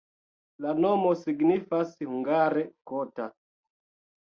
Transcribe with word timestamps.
La 0.65 0.71
nomo 0.85 1.11
signifas 1.19 1.93
hungare 2.07 2.65
kota. 2.95 3.31